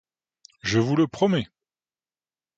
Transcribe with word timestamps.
Je 0.63 0.79
vous 0.79 0.95
le 0.95 1.07
promets! 1.07 1.47